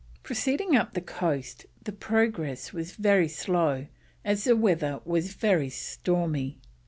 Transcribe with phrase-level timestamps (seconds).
[0.23, 3.85] Proceeding up the coast the progress was very slow
[4.25, 6.57] as the weather was very stormy.